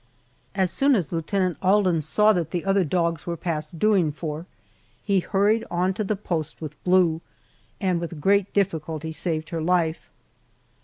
As 0.55 0.71
soon 0.71 0.95
as 0.95 1.11
Lieutenant 1.11 1.59
Alden 1.61 2.01
saw 2.01 2.33
that 2.33 2.49
the 2.49 2.65
other 2.65 2.83
dogs 2.83 3.27
were 3.27 3.37
past 3.37 3.77
doing 3.77 4.11
for, 4.11 4.47
he 5.03 5.19
hurried 5.19 5.63
on 5.69 5.93
to 5.93 6.03
the 6.03 6.15
post 6.15 6.59
with 6.59 6.83
Blue, 6.83 7.21
and 7.79 7.99
with 8.01 8.19
great 8.19 8.51
difficulty 8.51 9.11
saved 9.11 9.49
her 9.51 9.61
life. 9.61 10.09